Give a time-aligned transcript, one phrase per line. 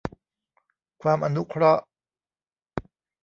[1.01, 1.83] ความอนุเคราะห์